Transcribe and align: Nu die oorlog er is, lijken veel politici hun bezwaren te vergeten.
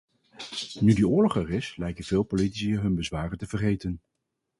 Nu 0.79 0.93
die 0.93 1.07
oorlog 1.07 1.35
er 1.35 1.49
is, 1.51 1.75
lijken 1.75 2.03
veel 2.03 2.23
politici 2.23 2.75
hun 2.77 2.95
bezwaren 2.95 3.37
te 3.37 3.47
vergeten. 3.47 4.01